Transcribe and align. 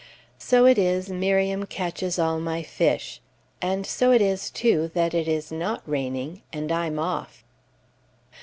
So 0.39 0.65
it 0.65 0.79
is 0.79 1.11
Miriam 1.11 1.67
catches 1.67 2.17
all 2.17 2.39
my 2.39 2.63
fish 2.63 3.21
and 3.61 3.85
so 3.85 4.11
it 4.11 4.19
is, 4.19 4.49
too, 4.49 4.89
that 4.95 5.13
it 5.13 5.27
is 5.27 5.51
not 5.51 5.83
raining, 5.85 6.41
and 6.51 6.71
I'm 6.71 6.97
off. 6.97 7.43